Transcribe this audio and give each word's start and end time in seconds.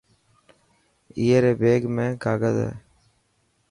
اي 1.17 1.27
ري 1.43 1.53
بيگ 1.61 1.81
۾ 1.95 2.05
ڪاگز 2.23 2.55
هي. 2.63 2.71